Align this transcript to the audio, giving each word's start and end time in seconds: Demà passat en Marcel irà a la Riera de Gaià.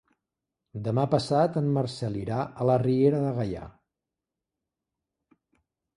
Demà 0.87 1.03
passat 1.11 1.59
en 1.61 1.67
Marcel 1.75 2.17
irà 2.21 2.39
a 2.65 2.69
la 2.71 2.77
Riera 2.85 3.21
de 3.27 3.35
Gaià. 3.41 3.69